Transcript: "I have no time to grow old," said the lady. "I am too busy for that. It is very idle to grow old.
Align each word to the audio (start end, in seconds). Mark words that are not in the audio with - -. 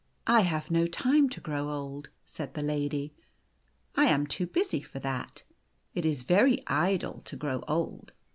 "I 0.25 0.39
have 0.41 0.71
no 0.71 0.87
time 0.87 1.29
to 1.29 1.39
grow 1.39 1.69
old," 1.69 2.09
said 2.25 2.55
the 2.55 2.63
lady. 2.63 3.13
"I 3.95 4.05
am 4.05 4.25
too 4.25 4.47
busy 4.47 4.81
for 4.81 4.97
that. 4.97 5.43
It 5.93 6.07
is 6.07 6.23
very 6.23 6.63
idle 6.67 7.21
to 7.25 7.35
grow 7.35 7.63
old. 7.67 8.11